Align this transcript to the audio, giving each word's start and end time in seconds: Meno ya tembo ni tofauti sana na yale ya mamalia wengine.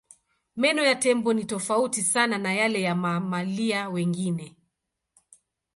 Meno 0.55 0.81
ya 0.83 0.95
tembo 0.99 1.33
ni 1.33 1.45
tofauti 1.45 2.01
sana 2.01 2.37
na 2.37 2.53
yale 2.53 2.81
ya 2.81 2.95
mamalia 2.95 3.89
wengine. 3.89 4.55